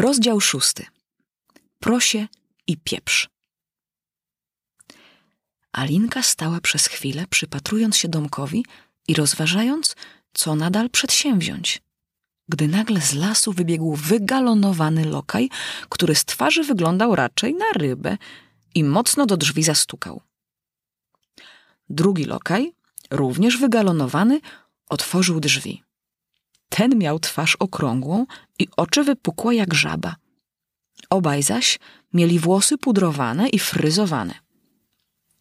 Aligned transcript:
Rozdział 0.00 0.40
szósty. 0.40 0.86
Prosie 1.78 2.28
i 2.66 2.76
pieprz. 2.76 3.28
Alinka 5.72 6.22
stała 6.22 6.60
przez 6.60 6.86
chwilę, 6.86 7.24
przypatrując 7.30 7.96
się 7.96 8.08
domkowi 8.08 8.64
i 9.08 9.14
rozważając, 9.14 9.96
co 10.32 10.54
nadal 10.54 10.90
przedsięwziąć. 10.90 11.82
Gdy 12.48 12.68
nagle 12.68 13.00
z 13.00 13.14
lasu 13.14 13.52
wybiegł 13.52 13.96
wygalonowany 13.96 15.04
lokaj, 15.04 15.48
który 15.88 16.14
z 16.14 16.24
twarzy 16.24 16.64
wyglądał 16.64 17.14
raczej 17.14 17.54
na 17.54 17.72
rybę 17.74 18.18
i 18.74 18.84
mocno 18.84 19.26
do 19.26 19.36
drzwi 19.36 19.62
zastukał. 19.62 20.20
Drugi 21.88 22.24
lokaj, 22.24 22.72
również 23.10 23.56
wygalonowany, 23.56 24.40
otworzył 24.88 25.40
drzwi. 25.40 25.82
Ten 26.80 26.98
miał 26.98 27.18
twarz 27.18 27.56
okrągłą 27.56 28.26
i 28.58 28.68
oczy 28.76 29.04
wypukłe 29.04 29.54
jak 29.54 29.74
żaba. 29.74 30.16
Obaj 31.10 31.42
zaś 31.42 31.78
mieli 32.12 32.38
włosy 32.38 32.78
pudrowane 32.78 33.48
i 33.48 33.58
fryzowane. 33.58 34.34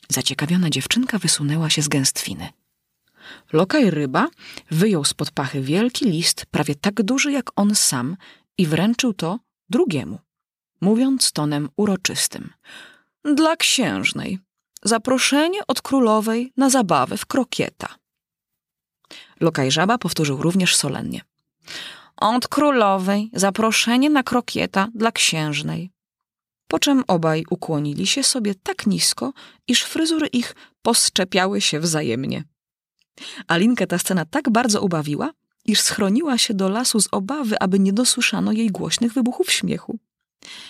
Zaciekawiona 0.09 0.69
dziewczynka 0.69 1.19
wysunęła 1.19 1.69
się 1.69 1.81
z 1.81 1.87
gęstwiny. 1.87 2.49
Lokaj 3.53 3.89
ryba 3.89 4.27
wyjął 4.71 5.05
spod 5.05 5.31
pachy 5.31 5.61
wielki 5.61 6.05
list, 6.05 6.45
prawie 6.51 6.75
tak 6.75 7.03
duży 7.03 7.31
jak 7.31 7.51
on 7.55 7.75
sam, 7.75 8.17
i 8.57 8.65
wręczył 8.65 9.13
to 9.13 9.39
drugiemu, 9.69 10.19
mówiąc 10.81 11.31
tonem 11.31 11.69
uroczystym. 11.75 12.53
Dla 13.35 13.55
księżnej. 13.55 14.39
Zaproszenie 14.83 15.67
od 15.67 15.81
królowej 15.81 16.53
na 16.57 16.69
zabawę 16.69 17.17
w 17.17 17.25
krokieta. 17.25 17.98
Lokaj 19.39 19.71
żaba 19.71 19.97
powtórzył 19.97 20.41
również 20.41 20.75
solennie. 20.75 21.21
Od 22.17 22.47
królowej 22.47 23.29
zaproszenie 23.33 24.09
na 24.09 24.23
krokieta 24.23 24.87
dla 24.95 25.11
księżnej. 25.11 25.91
Po 26.67 26.79
czym 26.79 27.03
obaj 27.07 27.45
ukłonili 27.49 28.07
się 28.07 28.23
sobie 28.23 28.55
tak 28.55 28.87
nisko, 28.87 29.33
iż 29.67 29.83
fryzury 29.83 30.27
ich 30.27 30.55
poszczepiały 30.81 31.61
się 31.61 31.79
wzajemnie. 31.79 32.43
Alinkę 33.47 33.87
ta 33.87 33.97
scena 33.97 34.25
tak 34.25 34.49
bardzo 34.49 34.81
ubawiła, 34.81 35.31
iż 35.65 35.81
schroniła 35.81 36.37
się 36.37 36.53
do 36.53 36.69
lasu 36.69 36.99
z 36.99 37.07
obawy, 37.11 37.59
aby 37.59 37.79
nie 37.79 37.93
dosłyszano 37.93 38.51
jej 38.51 38.69
głośnych 38.71 39.13
wybuchów 39.13 39.51
śmiechu. 39.51 39.99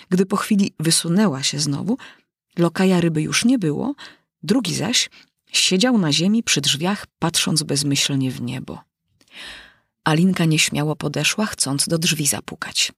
Gdy 0.08 0.26
po 0.26 0.36
chwili 0.36 0.74
wysunęła 0.80 1.42
się 1.42 1.58
znowu, 1.58 1.98
lokaja 2.58 3.00
ryby 3.00 3.22
już 3.22 3.44
nie 3.44 3.58
było, 3.58 3.94
drugi 4.42 4.74
zaś 4.74 5.10
siedział 5.52 5.98
na 5.98 6.12
ziemi 6.12 6.42
przy 6.42 6.60
drzwiach, 6.60 7.06
patrząc 7.18 7.62
bezmyślnie 7.62 8.30
w 8.30 8.42
niebo. 8.42 8.78
Alinka 10.04 10.44
nieśmiało 10.44 10.96
podeszła, 10.96 11.46
chcąc 11.46 11.88
do 11.88 11.98
drzwi 11.98 12.26
zapukać. 12.26 12.92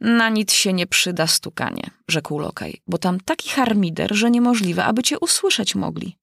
Na 0.00 0.28
nic 0.28 0.52
się 0.52 0.72
nie 0.72 0.86
przyda 0.86 1.26
stukanie, 1.26 1.90
rzekł 2.08 2.38
lokaj, 2.38 2.80
bo 2.86 2.98
tam 2.98 3.20
taki 3.20 3.48
harmider, 3.48 4.14
że 4.14 4.30
niemożliwe, 4.30 4.84
aby 4.84 5.02
cię 5.02 5.18
usłyszeć 5.18 5.74
mogli. 5.74 6.16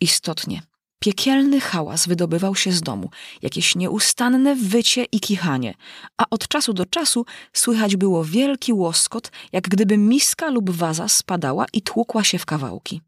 Istotnie, 0.00 0.62
piekielny 0.98 1.60
hałas 1.60 2.06
wydobywał 2.06 2.54
się 2.54 2.72
z 2.72 2.80
domu, 2.80 3.10
jakieś 3.42 3.76
nieustanne 3.76 4.54
wycie 4.54 5.04
i 5.04 5.20
kichanie, 5.20 5.74
a 6.16 6.24
od 6.30 6.48
czasu 6.48 6.72
do 6.72 6.86
czasu 6.86 7.26
słychać 7.52 7.96
było 7.96 8.24
wielki 8.24 8.72
łoskot, 8.72 9.30
jak 9.52 9.68
gdyby 9.68 9.96
miska 9.98 10.50
lub 10.50 10.70
waza 10.70 11.08
spadała 11.08 11.66
i 11.72 11.82
tłukła 11.82 12.24
się 12.24 12.38
w 12.38 12.46
kawałki. 12.46 13.00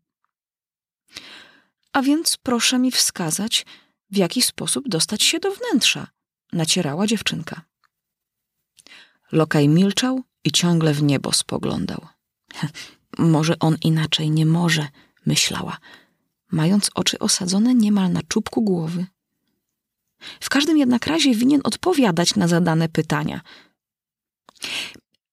A 1.94 2.02
więc 2.02 2.36
proszę 2.36 2.78
mi 2.78 2.90
wskazać, 2.90 3.66
w 4.10 4.16
jaki 4.16 4.42
sposób 4.42 4.88
dostać 4.88 5.22
się 5.22 5.38
do 5.38 5.50
wnętrza, 5.50 6.06
nacierała 6.52 7.06
dziewczynka. 7.06 7.62
Lokaj 9.32 9.68
milczał 9.68 10.22
i 10.44 10.52
ciągle 10.52 10.94
w 10.94 11.02
niebo 11.02 11.32
spoglądał. 11.32 12.06
Może 13.18 13.58
on 13.58 13.76
inaczej 13.82 14.30
nie 14.30 14.46
może, 14.46 14.88
myślała, 15.26 15.78
mając 16.52 16.90
oczy 16.94 17.18
osadzone 17.18 17.74
niemal 17.74 18.12
na 18.12 18.22
czubku 18.22 18.62
głowy. 18.62 19.06
W 20.40 20.48
każdym 20.48 20.78
jednak 20.78 21.06
razie 21.06 21.34
winien 21.34 21.60
odpowiadać 21.64 22.34
na 22.34 22.48
zadane 22.48 22.88
pytania. 22.88 23.40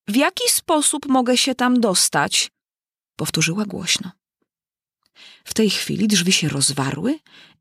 W 0.08 0.16
jaki 0.16 0.50
sposób 0.50 1.08
mogę 1.08 1.38
się 1.38 1.56
tam 1.56 1.80
dostać? 1.80 2.52
Powtórzyła 3.16 3.66
głośno. 3.66 4.12
W 5.44 5.54
tej 5.54 5.70
chwili 5.70 6.08
drzwi 6.08 6.32
się 6.32 6.50
rozwarły 6.50 7.20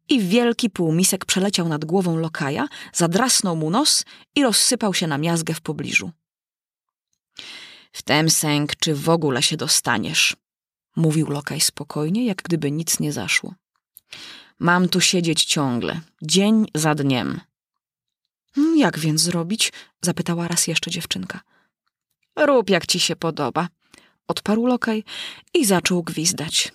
i 0.08 0.20
wielki 0.20 0.70
półmisek 0.70 1.24
przeleciał 1.24 1.68
nad 1.68 1.84
głową 1.84 2.16
lokaja, 2.16 2.68
zadrasnął 2.92 3.56
mu 3.56 3.70
nos 3.70 4.04
i 4.34 4.42
rozsypał 4.42 4.94
się 4.94 5.06
na 5.06 5.18
miazgę 5.18 5.54
w 5.54 5.60
pobliżu. 5.60 6.10
W 7.92 8.02
tem 8.02 8.30
sęk, 8.30 8.76
czy 8.76 8.94
w 8.94 9.08
ogóle 9.08 9.42
się 9.42 9.56
dostaniesz, 9.56 10.36
mówił 10.96 11.26
lokaj 11.26 11.60
spokojnie, 11.60 12.26
jak 12.26 12.42
gdyby 12.42 12.70
nic 12.70 13.00
nie 13.00 13.12
zaszło. 13.12 13.54
Mam 14.58 14.88
tu 14.88 15.00
siedzieć 15.00 15.44
ciągle, 15.44 16.00
dzień 16.22 16.66
za 16.74 16.94
dniem. 16.94 17.40
Jak 18.76 18.98
więc 18.98 19.20
zrobić? 19.20 19.72
zapytała 20.02 20.48
raz 20.48 20.66
jeszcze 20.66 20.90
dziewczynka. 20.90 21.40
Rób 22.36 22.70
jak 22.70 22.86
ci 22.86 23.00
się 23.00 23.16
podoba, 23.16 23.68
odparł 24.28 24.66
lokaj 24.66 25.04
i 25.54 25.64
zaczął 25.64 26.02
gwizdać. 26.02 26.72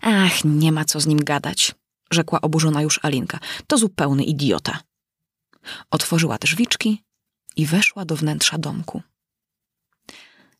Ach, 0.00 0.44
nie 0.44 0.72
ma 0.72 0.84
co 0.84 1.00
z 1.00 1.06
nim 1.06 1.18
gadać, 1.18 1.74
rzekła 2.10 2.40
oburzona 2.40 2.82
już 2.82 3.00
Alinka. 3.02 3.38
To 3.66 3.78
zupełny 3.78 4.24
idiota. 4.24 4.78
Otworzyła 5.90 6.38
drzwiczki 6.38 7.02
i 7.56 7.66
weszła 7.66 8.04
do 8.04 8.16
wnętrza 8.16 8.58
domku. 8.58 9.02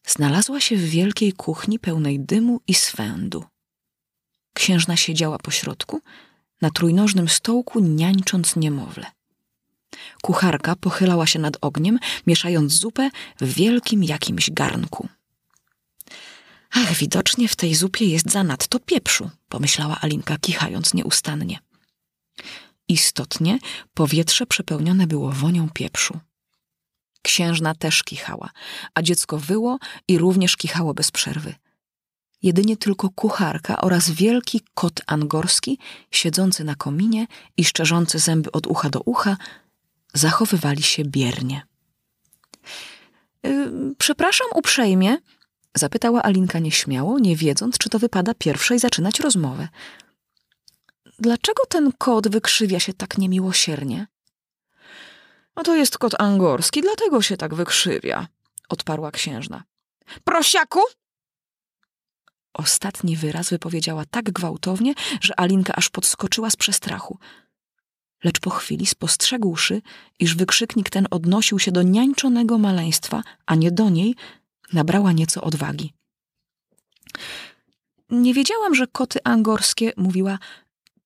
Znalazła 0.06 0.60
się 0.60 0.76
w 0.76 0.84
wielkiej 0.84 1.32
kuchni 1.32 1.78
pełnej 1.78 2.20
dymu 2.20 2.60
i 2.66 2.74
swędu. 2.74 3.44
Księżna 4.52 4.96
siedziała 4.96 5.38
po 5.38 5.50
środku, 5.50 6.00
na 6.60 6.70
trójnożnym 6.70 7.28
stołku 7.28 7.80
niańcząc 7.80 8.56
niemowlę. 8.56 9.06
Kucharka 10.22 10.76
pochylała 10.76 11.26
się 11.26 11.38
nad 11.38 11.56
ogniem, 11.60 11.98
mieszając 12.26 12.72
zupę 12.72 13.10
w 13.40 13.54
wielkim 13.54 14.04
jakimś 14.04 14.50
garnku. 14.50 15.08
Ach, 16.76 16.94
widocznie 16.94 17.48
w 17.48 17.56
tej 17.56 17.74
zupie 17.74 18.06
jest 18.06 18.30
zanadto 18.30 18.80
pieprzu, 18.80 19.30
pomyślała 19.48 20.00
Alinka, 20.00 20.36
kichając 20.38 20.94
nieustannie. 20.94 21.58
Istotnie 22.88 23.58
powietrze 23.94 24.46
przepełnione 24.46 25.06
było 25.06 25.32
wonią 25.32 25.70
pieprzu. 25.70 26.20
Księżna 27.22 27.74
też 27.74 28.02
kichała, 28.02 28.50
a 28.94 29.02
dziecko 29.02 29.38
wyło 29.38 29.78
i 30.08 30.18
również 30.18 30.56
kichało 30.56 30.94
bez 30.94 31.10
przerwy. 31.10 31.54
Jedynie 32.42 32.76
tylko 32.76 33.10
kucharka 33.10 33.80
oraz 33.80 34.10
wielki 34.10 34.60
kot 34.74 35.00
angorski, 35.06 35.78
siedzący 36.10 36.64
na 36.64 36.74
kominie 36.74 37.26
i 37.56 37.64
szczerzący 37.64 38.18
zęby 38.18 38.52
od 38.52 38.66
ucha 38.66 38.90
do 38.90 39.00
ucha, 39.00 39.36
zachowywali 40.14 40.82
się 40.82 41.04
biernie. 41.04 41.66
Yy, 43.42 43.94
przepraszam 43.98 44.46
uprzejmie, 44.54 45.16
Zapytała 45.74 46.22
Alinka 46.22 46.58
nieśmiało, 46.58 47.18
nie 47.18 47.36
wiedząc, 47.36 47.78
czy 47.78 47.88
to 47.88 47.98
wypada 47.98 48.34
pierwszej 48.34 48.78
zaczynać 48.78 49.20
rozmowę. 49.20 49.68
Dlaczego 51.18 51.66
ten 51.68 51.92
kot 51.98 52.28
wykrzywia 52.28 52.80
się 52.80 52.92
tak 52.92 53.18
niemiłosiernie? 53.18 54.06
A 55.54 55.62
to 55.62 55.76
jest 55.76 55.98
kot 55.98 56.20
angorski, 56.20 56.82
dlatego 56.82 57.22
się 57.22 57.36
tak 57.36 57.54
wykrzywia, 57.54 58.28
odparła 58.68 59.10
księżna. 59.10 59.64
Prosiaku! 60.24 60.80
Ostatni 62.54 63.16
wyraz 63.16 63.50
wypowiedziała 63.50 64.04
tak 64.10 64.24
gwałtownie, 64.24 64.94
że 65.20 65.40
Alinka 65.40 65.74
aż 65.74 65.88
podskoczyła 65.88 66.50
z 66.50 66.56
przestrachu. 66.56 67.18
Lecz 68.24 68.40
po 68.40 68.50
chwili 68.50 68.86
spostrzegłszy, 68.86 69.82
iż 70.18 70.34
wykrzyknik 70.34 70.90
ten 70.90 71.06
odnosił 71.10 71.58
się 71.58 71.72
do 71.72 71.82
niańczonego 71.82 72.58
maleństwa, 72.58 73.22
a 73.46 73.54
nie 73.54 73.70
do 73.70 73.90
niej, 73.90 74.14
Nabrała 74.72 75.12
nieco 75.12 75.42
odwagi. 75.42 75.92
Nie 78.10 78.34
wiedziałam, 78.34 78.74
że 78.74 78.86
koty 78.86 79.18
angorskie, 79.24 79.92
mówiła, 79.96 80.38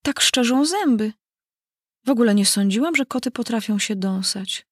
tak 0.02 0.20
szczerzą 0.20 0.64
zęby. 0.64 1.12
W 2.06 2.10
ogóle 2.10 2.34
nie 2.34 2.46
sądziłam, 2.46 2.96
że 2.96 3.06
koty 3.06 3.30
potrafią 3.30 3.78
się 3.78 3.96
dąsać. 3.96 4.66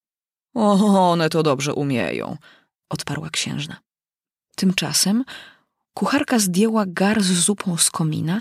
O, 0.55 1.11
one 1.11 1.31
to 1.31 1.43
dobrze 1.43 1.75
umieją, 1.75 2.37
odparła 2.89 3.31
księżna. 3.31 3.77
Tymczasem 4.57 5.25
kucharka 5.95 6.39
zdjęła 6.39 6.85
gar 6.87 7.23
z 7.23 7.33
zupą 7.33 7.77
z 7.77 7.91
komina, 7.91 8.41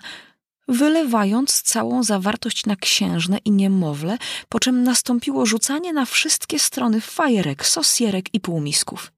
wylewając 0.67 1.61
całą 1.61 2.03
zawartość 2.03 2.65
na 2.65 2.75
księżnę 2.75 3.37
i 3.45 3.51
niemowlę, 3.51 4.17
po 4.49 4.59
czym 4.59 4.83
nastąpiło 4.83 5.45
rzucanie 5.45 5.93
na 5.93 6.05
wszystkie 6.05 6.59
strony 6.59 7.01
fajerek, 7.01 7.65
sosierek 7.65 8.33
i 8.33 8.39
półmisków. 8.39 9.11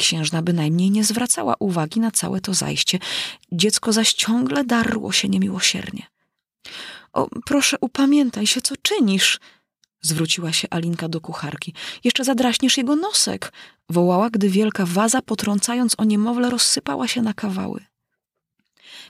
Księżna 0.00 0.42
bynajmniej 0.42 0.90
nie 0.90 1.04
zwracała 1.04 1.54
uwagi 1.58 2.00
na 2.00 2.10
całe 2.10 2.40
to 2.40 2.54
zajście. 2.54 2.98
Dziecko 3.52 3.92
zaś 3.92 4.12
ciągle 4.12 4.64
darło 4.64 5.12
się 5.12 5.28
niemiłosiernie. 5.28 6.06
O, 7.12 7.28
proszę, 7.46 7.76
upamiętaj 7.80 8.46
się, 8.46 8.60
co 8.60 8.74
czynisz, 8.82 9.40
Zwróciła 10.02 10.52
się 10.52 10.68
Alinka 10.70 11.08
do 11.08 11.20
kucharki. 11.20 11.74
Jeszcze 12.04 12.24
zadraśniesz 12.24 12.76
jego 12.76 12.96
nosek, 12.96 13.52
wołała, 13.88 14.30
gdy 14.30 14.48
wielka 14.48 14.86
waza, 14.86 15.22
potrącając 15.22 15.94
o 15.98 16.04
niemowlę, 16.04 16.50
rozsypała 16.50 17.08
się 17.08 17.22
na 17.22 17.34
kawały. 17.34 17.84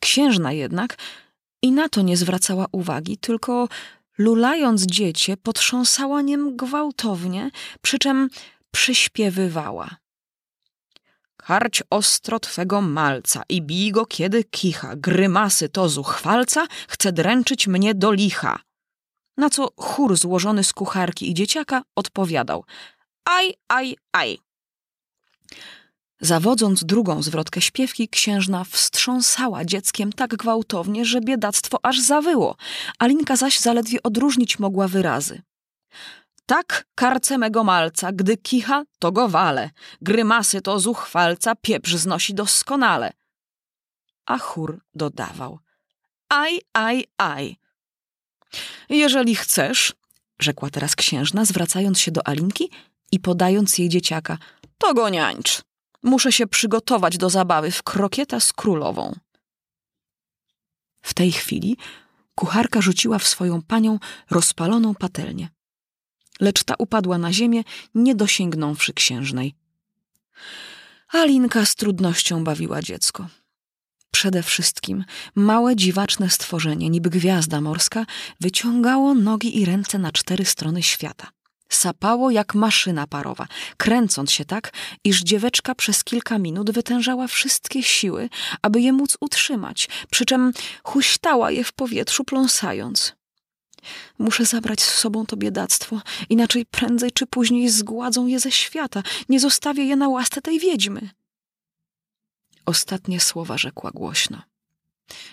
Księżna 0.00 0.52
jednak 0.52 0.96
i 1.62 1.72
na 1.72 1.88
to 1.88 2.02
nie 2.02 2.16
zwracała 2.16 2.66
uwagi, 2.72 3.18
tylko 3.18 3.68
lulając 4.18 4.86
dziecię, 4.86 5.36
potrząsała 5.36 6.22
niem 6.22 6.56
gwałtownie, 6.56 7.50
przy 7.82 7.98
czym 7.98 8.28
przyśpiewywała. 8.70 10.00
Karć 11.42 11.82
ostro 11.90 12.40
twego 12.40 12.80
malca 12.80 13.42
i 13.48 13.62
bij 13.62 13.92
go, 13.92 14.06
kiedy 14.06 14.44
kicha, 14.44 14.96
grymasy 14.96 15.68
to 15.68 15.88
zuchwalca, 15.88 16.66
chce 16.88 17.12
dręczyć 17.12 17.66
mnie 17.66 17.94
do 17.94 18.12
licha. 18.12 18.58
Na 19.36 19.50
co 19.50 19.68
chór 19.76 20.16
złożony 20.16 20.64
z 20.64 20.72
kucharki 20.72 21.30
i 21.30 21.34
dzieciaka 21.34 21.82
odpowiadał 21.96 22.64
aj, 23.30 23.46
aj, 23.68 23.96
aj. 24.12 24.38
Zawodząc 26.20 26.84
drugą 26.84 27.22
zwrotkę 27.22 27.60
śpiewki, 27.60 28.08
księżna 28.08 28.64
wstrząsała 28.64 29.64
dzieckiem 29.64 30.12
tak 30.12 30.36
gwałtownie, 30.36 31.04
że 31.04 31.20
biedactwo 31.20 31.78
aż 31.82 32.00
zawyło. 32.00 32.56
Alinka 32.98 33.36
zaś 33.36 33.58
zaledwie 33.58 34.02
odróżnić 34.02 34.58
mogła 34.58 34.88
wyrazy. 34.88 35.42
Tak 36.50 36.84
karce 36.94 37.38
mego 37.38 37.64
malca, 37.64 38.12
gdy 38.12 38.36
kicha, 38.36 38.84
to 38.98 39.12
go 39.12 39.28
wale. 39.28 39.70
Grymasy 40.02 40.60
to 40.60 40.80
zuchwalca, 40.80 41.54
pieprz 41.54 41.94
znosi 41.94 42.34
doskonale. 42.34 43.12
A 44.26 44.38
chór 44.38 44.80
dodawał. 44.94 45.58
Aj, 46.28 46.60
aj, 46.72 47.04
aj. 47.18 47.56
Jeżeli 48.88 49.34
chcesz, 49.34 49.94
rzekła 50.38 50.70
teraz 50.70 50.96
księżna, 50.96 51.44
zwracając 51.44 52.00
się 52.00 52.10
do 52.10 52.28
Alinki 52.28 52.70
i 53.12 53.20
podając 53.20 53.78
jej 53.78 53.88
dzieciaka, 53.88 54.38
to 54.78 54.94
go 54.94 55.08
niańcz. 55.08 55.62
Muszę 56.02 56.32
się 56.32 56.46
przygotować 56.46 57.18
do 57.18 57.30
zabawy 57.30 57.70
w 57.70 57.82
krokieta 57.82 58.40
z 58.40 58.52
królową. 58.52 59.14
W 61.02 61.14
tej 61.14 61.32
chwili 61.32 61.76
kucharka 62.34 62.80
rzuciła 62.80 63.18
w 63.18 63.28
swoją 63.28 63.62
panią 63.62 63.98
rozpaloną 64.30 64.94
patelnię. 64.94 65.48
Lecz 66.40 66.64
ta 66.64 66.74
upadła 66.78 67.18
na 67.18 67.32
ziemię, 67.32 67.64
nie 67.94 68.14
dosięgnąwszy 68.14 68.92
księżnej. 68.92 69.54
Alinka 71.08 71.66
z 71.66 71.74
trudnością 71.74 72.44
bawiła 72.44 72.82
dziecko. 72.82 73.26
Przede 74.10 74.42
wszystkim 74.42 75.04
małe 75.34 75.76
dziwaczne 75.76 76.30
stworzenie, 76.30 76.90
niby 76.90 77.10
gwiazda 77.10 77.60
morska, 77.60 78.06
wyciągało 78.40 79.14
nogi 79.14 79.58
i 79.58 79.64
ręce 79.64 79.98
na 79.98 80.12
cztery 80.12 80.44
strony 80.44 80.82
świata. 80.82 81.30
Sapało 81.68 82.30
jak 82.30 82.54
maszyna 82.54 83.06
parowa, 83.06 83.46
kręcąc 83.76 84.32
się 84.32 84.44
tak, 84.44 84.72
iż 85.04 85.22
dzieweczka 85.22 85.74
przez 85.74 86.04
kilka 86.04 86.38
minut 86.38 86.70
wytężała 86.70 87.26
wszystkie 87.26 87.82
siły, 87.82 88.28
aby 88.62 88.80
je 88.80 88.92
móc 88.92 89.16
utrzymać, 89.20 89.88
przy 90.10 90.24
czym 90.24 90.52
huśtała 90.84 91.50
je 91.50 91.64
w 91.64 91.72
powietrzu 91.72 92.24
pląsając. 92.24 93.19
Muszę 94.18 94.44
zabrać 94.44 94.82
z 94.82 94.94
sobą 94.94 95.26
to 95.26 95.36
biedactwo, 95.36 96.00
inaczej 96.28 96.66
prędzej 96.66 97.10
czy 97.12 97.26
później 97.26 97.70
zgładzą 97.70 98.26
je 98.26 98.40
ze 98.40 98.50
świata. 98.50 99.02
Nie 99.28 99.40
zostawię 99.40 99.84
je 99.84 99.96
na 99.96 100.08
łasce 100.08 100.42
tej 100.42 100.58
wiedźmy. 100.58 101.10
Ostatnie 102.66 103.20
słowa 103.20 103.58
rzekła 103.58 103.90
głośno. 103.90 104.42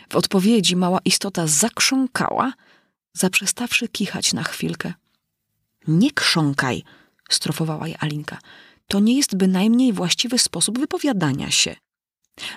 W 0.09 0.15
odpowiedzi 0.15 0.75
mała 0.75 0.99
istota 1.05 1.47
zakrząkała, 1.47 2.53
zaprzestawszy 3.13 3.87
kichać 3.87 4.33
na 4.33 4.43
chwilkę. 4.43 4.93
Nie 5.87 6.11
krząkaj, 6.11 6.83
strofowała 7.29 7.87
je 7.87 7.97
Alinka. 7.97 8.39
To 8.87 8.99
nie 8.99 9.17
jest 9.17 9.35
bynajmniej 9.35 9.93
właściwy 9.93 10.39
sposób 10.39 10.79
wypowiadania 10.79 11.51
się. 11.51 11.75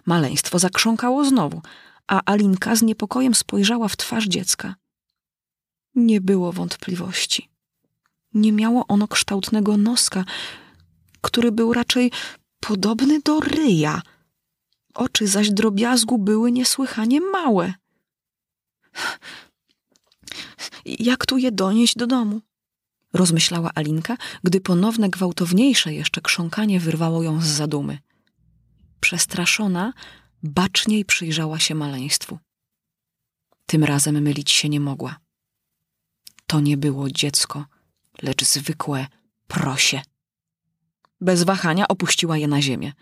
Maleństwo 0.06 0.58
zakrząkało 0.58 1.25
znowu, 1.25 1.62
a 2.06 2.20
Alinka 2.25 2.76
z 2.76 2.82
niepokojem 2.82 3.34
spojrzała 3.34 3.88
w 3.88 3.96
twarz 3.96 4.26
dziecka. 4.26 4.75
Nie 5.94 6.20
było 6.20 6.52
wątpliwości. 6.52 7.48
Nie 8.34 8.52
miało 8.52 8.87
ono 8.87 9.08
kształtnego 9.08 9.76
noska, 9.76 10.25
który 11.20 11.52
był 11.52 11.72
raczej 11.72 12.12
podobny 12.60 13.20
do 13.20 13.40
ryja. 13.40 14.02
Oczy 14.94 15.26
zaś 15.26 15.50
drobiazgu 15.50 16.19
były 16.19 16.52
niesłychanie 16.52 17.20
małe. 17.20 17.75
Jak 20.84 21.26
tu 21.26 21.38
je 21.38 21.52
donieść 21.52 21.96
do 21.96 22.06
domu? 22.06 22.40
rozmyślała 23.12 23.70
Alinka, 23.75 24.16
gdy 24.42 24.60
ponowne 24.60 25.08
gwałtowniejsze 25.08 25.94
jeszcze 25.94 26.20
krząkanie 26.20 26.81
wyrwało 26.81 27.22
ją 27.22 27.40
z 27.40 27.46
zadumy. 27.46 27.98
Przestraszona, 29.00 29.92
baczniej 30.42 31.04
przyjrzała 31.04 31.58
się 31.58 31.75
maleństwu. 31.75 32.38
Tym 33.66 33.84
razem 33.84 34.22
mylić 34.22 34.50
się 34.50 34.69
nie 34.69 34.81
mogła. 34.81 35.16
To 36.50 36.61
nie 36.61 36.76
było 36.76 37.11
dziecko, 37.11 37.64
lecz 38.23 38.44
zwykłe 38.44 39.06
prosie. 39.47 40.02
Bez 41.20 41.43
wahania 41.43 41.88
opuściła 41.88 42.37
je 42.38 42.49
na 42.49 42.62
ziemię. 42.62 42.93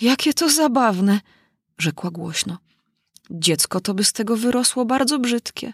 Jakie 0.00 0.34
to 0.34 0.50
zabawne, 0.50 1.20
rzekła 1.78 2.10
głośno. 2.10 2.58
Dziecko 3.30 3.80
to 3.80 3.94
by 3.94 4.04
z 4.04 4.12
tego 4.12 4.36
wyrosło 4.36 4.84
bardzo 4.84 5.18
brzydkie, 5.18 5.72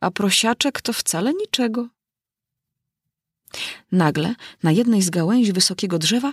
a 0.00 0.10
prosiaczek 0.10 0.80
to 0.80 0.92
wcale 0.92 1.32
niczego. 1.34 1.88
Nagle 3.92 4.34
na 4.62 4.72
jednej 4.72 5.02
z 5.02 5.10
gałęzi 5.10 5.52
wysokiego 5.52 5.98
drzewa 5.98 6.32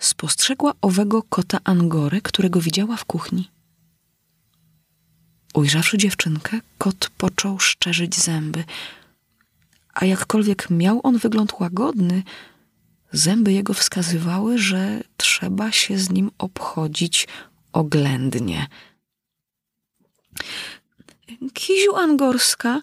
spostrzegła 0.00 0.72
owego 0.80 1.22
kota 1.22 1.58
Angorę, 1.64 2.20
którego 2.20 2.60
widziała 2.60 2.96
w 2.96 3.04
kuchni. 3.04 3.55
Ujrzawszy 5.56 5.98
dziewczynkę, 5.98 6.60
kot 6.78 7.10
począł 7.18 7.58
szczerzyć 7.58 8.16
zęby. 8.16 8.64
A 9.94 10.04
jakkolwiek 10.04 10.70
miał 10.70 11.00
on 11.02 11.18
wygląd 11.18 11.52
łagodny, 11.60 12.22
zęby 13.12 13.52
jego 13.52 13.74
wskazywały, 13.74 14.58
że 14.58 15.00
trzeba 15.16 15.72
się 15.72 15.98
z 15.98 16.10
nim 16.10 16.30
obchodzić 16.38 17.28
oględnie. 17.72 18.66
Kiziu 21.54 21.96
Angorska, 21.96 22.80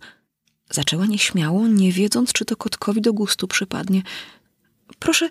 zaczęła 0.69 1.05
nieśmiało, 1.05 1.67
nie 1.67 1.91
wiedząc, 1.91 2.33
czy 2.33 2.45
to 2.45 2.55
kotkowi 2.55 3.01
do 3.01 3.13
gustu 3.13 3.47
przypadnie. 3.47 4.01
Proszę, 4.99 5.29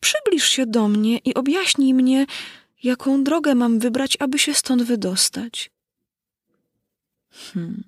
przybliż 0.00 0.44
się 0.44 0.66
do 0.66 0.88
mnie 0.88 1.18
i 1.18 1.34
objaśnij 1.34 1.94
mnie, 1.94 2.26
jaką 2.82 3.24
drogę 3.24 3.54
mam 3.54 3.78
wybrać, 3.78 4.16
aby 4.20 4.38
się 4.38 4.54
stąd 4.54 4.82
wydostać. 4.82 5.73
Hmm. 7.34 7.84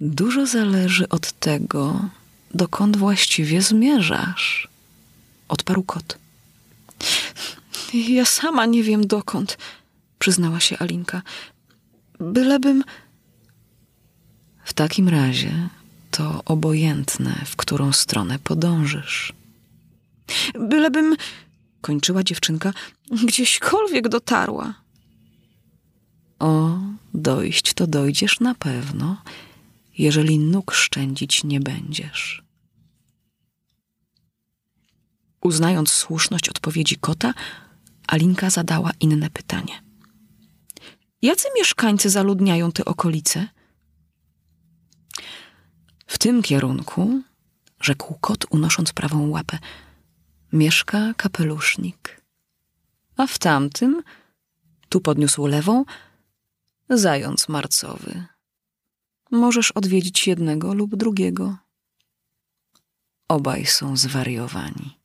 Dużo 0.00 0.46
zależy 0.46 1.08
od 1.08 1.32
tego, 1.32 2.08
dokąd 2.54 2.96
właściwie 2.96 3.62
zmierzasz, 3.62 4.68
odparł 5.48 5.82
kot. 5.82 6.18
Ja 7.94 8.24
sama 8.24 8.66
nie 8.66 8.82
wiem 8.82 9.06
dokąd, 9.06 9.58
przyznała 10.18 10.60
się 10.60 10.78
Alinka. 10.78 11.22
Bylebym. 12.20 12.84
W 14.64 14.72
takim 14.72 15.08
razie 15.08 15.68
to 16.10 16.42
obojętne, 16.44 17.44
w 17.46 17.56
którą 17.56 17.92
stronę 17.92 18.38
podążysz. 18.38 19.32
Bylebym, 20.54 21.16
kończyła 21.80 22.22
dziewczynka, 22.22 22.72
gdzieśkolwiek 23.10 24.08
dotarła. 24.08 24.74
O, 26.38 26.78
dojść 27.18 27.74
to 27.74 27.86
dojdziesz 27.86 28.40
na 28.40 28.54
pewno, 28.54 29.22
jeżeli 29.98 30.38
nóg 30.38 30.72
szczędzić 30.72 31.44
nie 31.44 31.60
będziesz. 31.60 32.42
Uznając 35.40 35.90
słuszność 35.90 36.48
odpowiedzi 36.48 36.96
kota, 36.96 37.34
Alinka 38.06 38.50
zadała 38.50 38.90
inne 39.00 39.30
pytanie. 39.30 39.82
Jacy 41.22 41.48
mieszkańcy 41.58 42.10
zaludniają 42.10 42.72
te 42.72 42.84
okolice? 42.84 43.48
W 46.06 46.18
tym 46.18 46.42
kierunku, 46.42 47.22
rzekł 47.80 48.14
kot, 48.20 48.46
unosząc 48.50 48.92
prawą 48.92 49.28
łapę, 49.28 49.58
mieszka 50.52 51.14
kapelusznik. 51.16 52.22
A 53.16 53.26
w 53.26 53.38
tamtym, 53.38 54.02
tu 54.88 55.00
podniósł 55.00 55.46
lewą, 55.46 55.84
zając 56.90 57.48
marcowy. 57.48 58.24
Możesz 59.30 59.70
odwiedzić 59.70 60.26
jednego 60.26 60.74
lub 60.74 60.96
drugiego. 60.96 61.56
Obaj 63.28 63.66
są 63.66 63.96
zwariowani. 63.96 64.98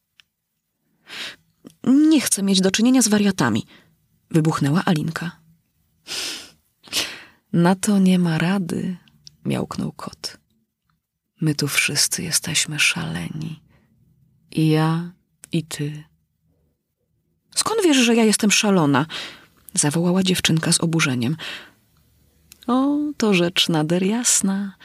Nie 1.84 2.22
chcę 2.22 2.44
mieć 2.44 2.62
do 2.62 2.72
czynienia 2.72 3.02
z 3.02 3.08
wariatami, 3.08 3.66
wybuchnęła 4.32 4.82
Alinka. 4.86 5.32
Na 7.54 7.76
to 7.76 8.00
nie 8.00 8.20
ma 8.20 8.38
rady, 8.38 8.98
miałknął 9.46 9.92
kot. 9.92 10.38
My 11.42 11.56
tu 11.56 11.68
wszyscy 11.68 12.24
jesteśmy 12.24 12.80
szaleni. 12.80 13.62
I 14.52 14.70
ja, 14.70 15.12
i 15.52 15.64
ty. 15.64 16.04
Skąd 17.56 17.82
wiesz, 17.84 17.98
że 17.98 18.16
ja 18.16 18.24
jestem 18.24 18.52
szalona? 18.52 19.06
zawołała 19.74 20.24
dziewczynka 20.24 20.72
z 20.72 20.82
oburzeniem. 20.82 21.38
O, 22.68 22.98
to 23.18 23.34
rzecz 23.34 23.70
nader 23.70 24.04
jasna. 24.04 24.76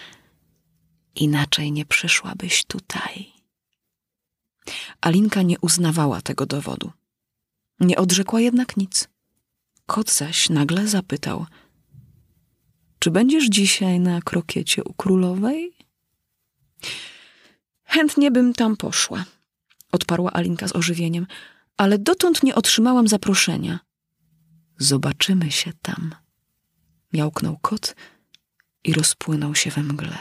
Inaczej 1.14 1.72
nie 1.72 1.84
przyszłabyś 1.84 2.64
tutaj. 2.64 3.32
Alinka 5.00 5.42
nie 5.42 5.58
uznawała 5.60 6.20
tego 6.20 6.46
dowodu. 6.46 6.92
Nie 7.80 7.96
odrzekła 7.98 8.40
jednak 8.40 8.76
nic. 8.76 9.08
Kot 9.86 10.10
zaś 10.10 10.50
nagle 10.50 10.88
zapytał: 10.88 11.46
Czy 12.98 13.10
będziesz 13.10 13.44
dzisiaj 13.48 14.00
na 14.00 14.20
krokiecie 14.20 14.84
u 14.84 14.94
królowej? 14.94 15.72
Chętnie 17.84 18.30
bym 18.30 18.54
tam 18.54 18.76
poszła, 18.76 19.24
odparła 19.92 20.32
Alinka 20.32 20.68
z 20.68 20.76
ożywieniem, 20.76 21.26
ale 21.76 21.98
dotąd 21.98 22.42
nie 22.42 22.54
otrzymałam 22.54 23.08
zaproszenia. 23.08 23.78
Zobaczymy 24.78 25.50
się 25.50 25.72
tam. 25.82 26.14
Miałknął 27.12 27.58
kot 27.58 27.96
i 28.84 28.92
rozpłynął 28.92 29.54
się 29.54 29.70
we 29.70 29.82
mgle. 29.82 30.18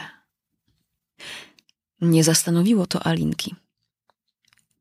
Nie 2.00 2.24
zastanowiło 2.24 2.86
to 2.86 3.06
Alinki. 3.06 3.54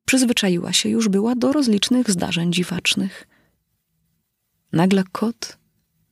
Przyzwyczaiła 0.06 0.74
się 0.74 0.90
już 0.90 1.10
była 1.10 1.36
do 1.36 1.52
rozlicznych 1.52 2.12
zdarzeń 2.12 2.54
dziwacznych. 2.54 3.28
Nagle 4.72 5.04
kot 5.12 5.58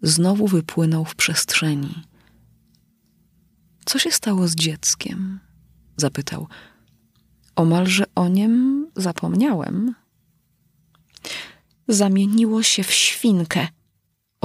znowu 0.01 0.47
wypłynął 0.47 1.05
w 1.05 1.15
przestrzeni. 1.15 2.03
Co 3.85 3.99
się 3.99 4.11
stało 4.11 4.47
z 4.47 4.55
dzieckiem? 4.55 5.39
zapytał. 5.97 6.47
Omalże 7.55 8.03
o 8.15 8.27
niem 8.27 8.87
zapomniałem. 8.95 9.95
Zamieniło 11.87 12.63
się 12.63 12.83
w 12.83 12.91
świnkę, 12.91 13.67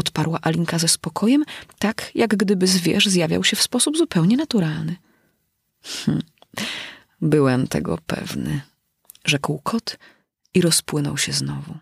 odparła 0.00 0.38
Alinka 0.42 0.78
ze 0.78 0.88
spokojem, 0.88 1.44
tak 1.78 2.10
jak 2.14 2.36
gdyby 2.36 2.66
zwierz 2.66 3.06
zjawiał 3.06 3.44
się 3.44 3.56
w 3.56 3.62
sposób 3.62 3.96
zupełnie 3.96 4.36
naturalny. 4.36 4.96
Hm, 5.82 6.22
byłem 7.20 7.66
tego 7.68 7.98
pewny, 8.06 8.60
rzekł 9.24 9.60
kot 9.64 9.98
i 10.54 10.60
rozpłynął 10.60 11.18
się 11.18 11.32
znowu. 11.32 11.78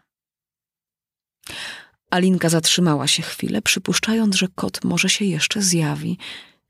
Alinka 2.10 2.48
zatrzymała 2.48 3.06
się 3.06 3.22
chwilę, 3.22 3.62
przypuszczając, 3.62 4.36
że 4.36 4.48
kot 4.54 4.84
może 4.84 5.08
się 5.08 5.24
jeszcze 5.24 5.62
zjawi. 5.62 6.18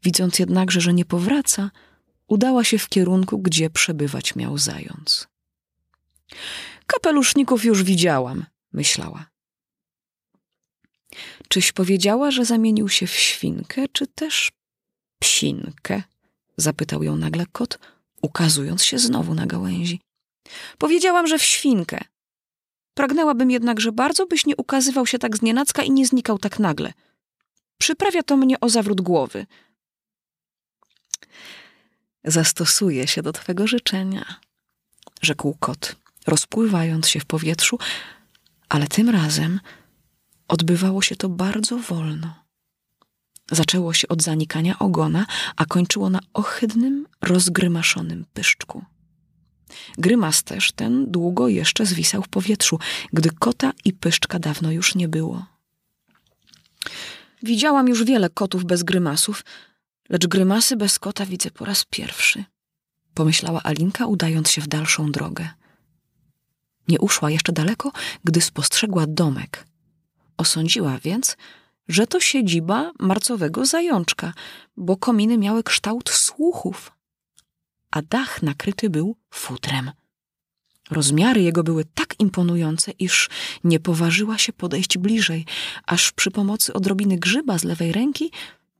Widząc 0.02 0.38
jednakże, 0.38 0.80
że 0.80 0.94
nie 0.94 1.04
powraca, 1.04 1.70
udała 2.28 2.64
się 2.64 2.78
w 2.78 2.88
kierunku, 2.88 3.38
gdzie 3.38 3.70
przebywać 3.70 4.36
miał 4.36 4.58
zając. 4.58 5.28
Kapeluszników 6.86 7.64
już 7.64 7.82
widziałam, 7.82 8.46
myślała. 8.72 9.26
Czyś 11.48 11.72
powiedziała, 11.72 12.30
że 12.30 12.44
zamienił 12.44 12.88
się 12.88 13.06
w 13.06 13.14
świnkę, 13.14 13.88
czy 13.92 14.06
też 14.06 14.50
psinkę? 15.20 16.02
Zapytał 16.56 17.02
ją 17.02 17.16
nagle 17.16 17.46
kot, 17.52 17.78
ukazując 18.22 18.84
się 18.84 18.98
znowu 18.98 19.34
na 19.34 19.46
gałęzi. 19.46 20.00
Powiedziałam, 20.78 21.26
że 21.26 21.38
w 21.38 21.42
świnkę. 21.42 22.00
Pragnęłabym 22.94 23.50
jednak, 23.50 23.80
że 23.80 23.92
bardzo 23.92 24.26
byś 24.26 24.46
nie 24.46 24.56
ukazywał 24.56 25.06
się 25.06 25.18
tak 25.18 25.36
znienacka 25.36 25.82
i 25.82 25.90
nie 25.90 26.06
znikał 26.06 26.38
tak 26.38 26.58
nagle. 26.58 26.92
Przyprawia 27.78 28.22
to 28.22 28.36
mnie 28.36 28.60
o 28.60 28.68
zawrót 28.68 29.00
głowy. 29.00 29.46
Zastosuję 32.24 33.06
się 33.06 33.22
do 33.22 33.32
twego 33.32 33.66
życzenia, 33.66 34.40
rzekł 35.22 35.56
kot, 35.60 35.96
rozpływając 36.26 37.08
się 37.08 37.20
w 37.20 37.24
powietrzu, 37.24 37.78
ale 38.68 38.86
tym 38.86 39.08
razem 39.08 39.60
odbywało 40.48 41.02
się 41.02 41.16
to 41.16 41.28
bardzo 41.28 41.78
wolno. 41.78 42.34
Zaczęło 43.50 43.92
się 43.92 44.08
od 44.08 44.22
zanikania 44.22 44.78
ogona, 44.78 45.26
a 45.56 45.64
kończyło 45.64 46.10
na 46.10 46.20
ohydnym, 46.32 47.06
rozgrymaszonym 47.22 48.24
pyszczku. 48.32 48.84
Grymas 49.98 50.42
też 50.42 50.72
ten 50.72 51.10
długo 51.10 51.48
jeszcze 51.48 51.86
zwisał 51.86 52.22
w 52.22 52.28
powietrzu, 52.28 52.78
gdy 53.12 53.30
kota 53.30 53.72
i 53.84 53.92
pyszczka 53.92 54.38
dawno 54.38 54.72
już 54.72 54.94
nie 54.94 55.08
było. 55.08 55.46
Widziałam 57.42 57.88
już 57.88 58.04
wiele 58.04 58.30
kotów 58.30 58.64
bez 58.64 58.82
grymasów, 58.82 59.44
lecz 60.08 60.26
grymasy 60.26 60.76
bez 60.76 60.98
kota 60.98 61.26
widzę 61.26 61.50
po 61.50 61.64
raz 61.64 61.84
pierwszy, 61.84 62.44
pomyślała 63.14 63.62
Alinka, 63.62 64.06
udając 64.06 64.50
się 64.50 64.60
w 64.60 64.68
dalszą 64.68 65.12
drogę. 65.12 65.48
Nie 66.88 67.00
uszła 67.00 67.30
jeszcze 67.30 67.52
daleko, 67.52 67.92
gdy 68.24 68.40
spostrzegła 68.40 69.06
domek. 69.06 69.67
Osądziła 70.38 70.98
więc, 70.98 71.36
że 71.88 72.06
to 72.06 72.20
siedziba 72.20 72.92
marcowego 72.98 73.66
zajączka, 73.66 74.32
bo 74.76 74.96
kominy 74.96 75.38
miały 75.38 75.62
kształt 75.62 76.10
słuchów, 76.10 76.92
a 77.90 78.02
dach 78.02 78.42
nakryty 78.42 78.90
był 78.90 79.16
futrem. 79.30 79.90
Rozmiary 80.90 81.42
jego 81.42 81.62
były 81.62 81.84
tak 81.84 82.20
imponujące, 82.20 82.90
iż 82.98 83.28
nie 83.64 83.80
poważyła 83.80 84.38
się 84.38 84.52
podejść 84.52 84.98
bliżej, 84.98 85.46
aż 85.86 86.12
przy 86.12 86.30
pomocy 86.30 86.72
odrobiny 86.72 87.18
grzyba 87.18 87.58
z 87.58 87.64
lewej 87.64 87.92
ręki 87.92 88.30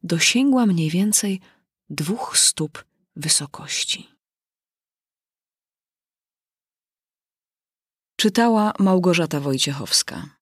dosięgła 0.03 0.67
mniej 0.67 0.91
więcej 0.91 1.41
dwóch 1.91 2.39
stóp 2.39 2.85
wysokości. 3.17 4.09
Czytała 8.17 8.73
Małgorzata 8.79 9.41
Wojciechowska. 9.41 10.38